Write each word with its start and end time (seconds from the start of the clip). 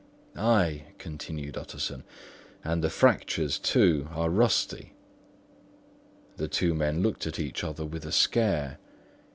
"Ay," 0.35 0.85
continued 0.97 1.55
Utterson, 1.55 2.03
"and 2.63 2.83
the 2.83 2.89
fractures, 2.89 3.59
too, 3.59 4.07
are 4.13 4.31
rusty." 4.31 4.93
The 6.37 6.47
two 6.47 6.73
men 6.73 7.03
looked 7.03 7.27
at 7.27 7.37
each 7.37 7.63
other 7.63 7.85
with 7.85 8.07
a 8.07 8.11
scare. 8.11 8.79